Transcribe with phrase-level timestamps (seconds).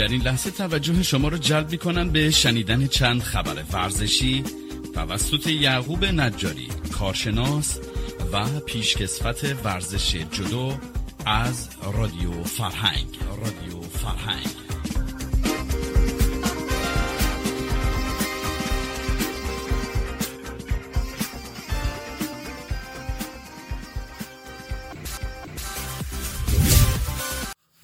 [0.00, 4.44] در این لحظه توجه شما را جلب می کنم به شنیدن چند خبر ورزشی
[4.94, 7.78] توسط یعقوب نجاری کارشناس
[8.32, 10.74] و پیشکسوت ورزش جدو
[11.26, 13.06] از رادیو فرهنگ.
[13.28, 14.69] رادیو فرهنگ.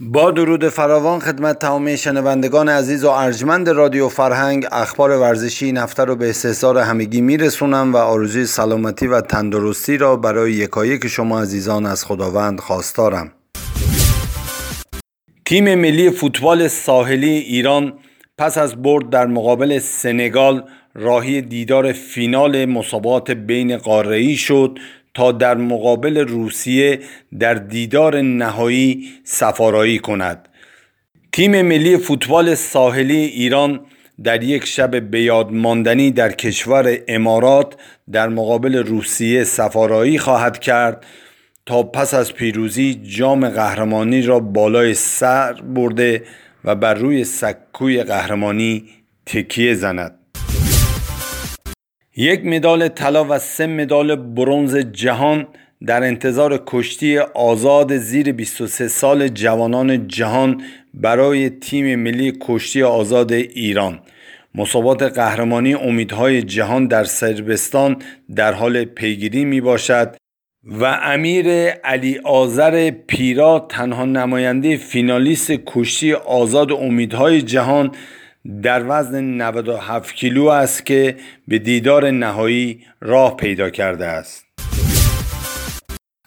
[0.00, 6.16] با درود فراوان خدمت تمامی شنوندگان عزیز و ارجمند رادیو فرهنگ اخبار ورزشی نفته رو
[6.16, 12.04] به استحضار همگی میرسونم و آرزوی سلامتی و تندرستی را برای یکایک شما عزیزان از
[12.04, 13.32] خداوند خواستارم.
[15.44, 17.92] تیم ملی فوتبال ساحلی ایران
[18.38, 24.78] پس از برد در مقابل سنگال راهی دیدار فینال مسابقات بین قاره‌ای شد.
[25.16, 27.00] تا در مقابل روسیه
[27.38, 30.48] در دیدار نهایی سفارایی کند.
[31.32, 33.80] تیم ملی فوتبال ساحلی ایران
[34.24, 37.74] در یک شب بیاد ماندنی در کشور امارات
[38.12, 41.06] در مقابل روسیه سفارایی خواهد کرد
[41.66, 46.22] تا پس از پیروزی جام قهرمانی را بالای سر برده
[46.64, 48.84] و بر روی سکوی قهرمانی
[49.26, 50.25] تکیه زند.
[52.18, 55.46] یک مدال طلا و سه مدال برونز جهان
[55.86, 60.62] در انتظار کشتی آزاد زیر 23 سال جوانان جهان
[60.94, 63.98] برای تیم ملی کشتی آزاد ایران.
[64.54, 67.96] مسابقات قهرمانی امیدهای جهان در سربستان
[68.36, 70.16] در حال پیگیری می باشد
[70.64, 77.90] و امیر علی آذر پیرا تنها نماینده فینالیست کشتی آزاد امیدهای جهان
[78.62, 81.16] در وزن 97 کیلو است که
[81.48, 84.46] به دیدار نهایی راه پیدا کرده است.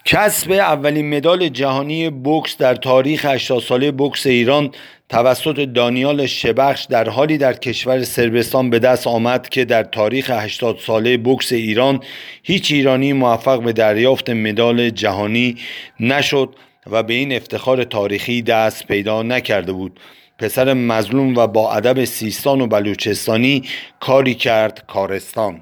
[0.06, 4.72] کسب اولین مدال جهانی بوکس در تاریخ 80 ساله بوکس ایران
[5.10, 10.78] توسط دانیال شبخش در حالی در کشور سربستان به دست آمد که در تاریخ 80
[10.78, 12.00] ساله بوکس ایران
[12.44, 15.58] هیچ ایرانی موفق به دریافت مدال جهانی
[16.00, 16.56] نشد.
[16.92, 20.00] و به این افتخار تاریخی دست پیدا نکرده بود.
[20.40, 23.64] پسر مظلوم و با ادب سیستان و بلوچستانی
[24.00, 25.62] کاری کرد کارستان.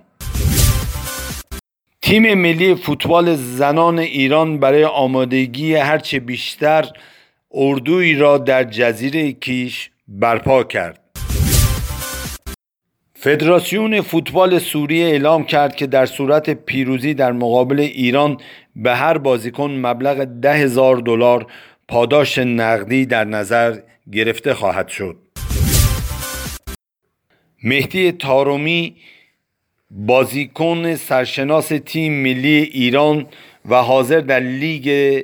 [2.01, 6.85] تیم ملی فوتبال زنان ایران برای آمادگی هرچه بیشتر
[7.51, 11.06] اردوی را در جزیره کیش برپا کرد.
[13.19, 18.37] فدراسیون فوتبال سوریه اعلام کرد که در صورت پیروزی در مقابل ایران
[18.75, 21.47] به هر بازیکن مبلغ ده هزار دلار
[21.87, 23.77] پاداش نقدی در نظر
[24.13, 25.17] گرفته خواهد شد.
[27.63, 28.95] مهدی تارومی
[29.91, 33.25] بازیکن سرشناس تیم ملی ایران
[33.69, 35.21] و حاضر در لیگ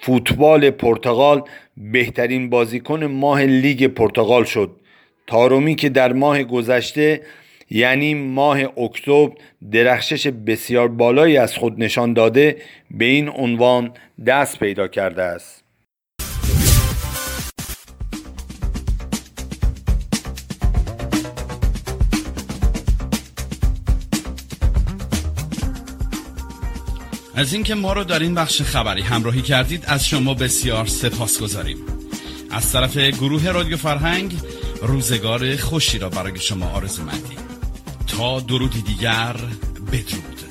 [0.00, 1.42] فوتبال پرتغال
[1.76, 4.81] بهترین بازیکن ماه لیگ پرتغال شد.
[5.26, 7.20] تارومی که در ماه گذشته
[7.70, 9.30] یعنی ماه اکتبر
[9.72, 12.56] درخشش بسیار بالایی از خود نشان داده
[12.90, 13.92] به این عنوان
[14.26, 15.62] دست پیدا کرده است.
[27.34, 31.76] از اینکه ما رو در این بخش خبری همراهی کردید از شما بسیار سپاس گذاریم
[32.50, 34.32] از طرف گروه رادیو فرهنگ
[34.82, 37.38] روزگار خوشی را برای شما آرزو مندیم
[38.06, 39.36] تا درودی دیگر
[39.92, 40.41] بدرود.